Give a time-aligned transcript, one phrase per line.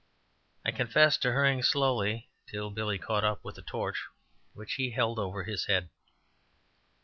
[0.65, 4.07] I confess to hurrying slowly until Billy caught up with the torch,
[4.53, 5.91] which he held over his head.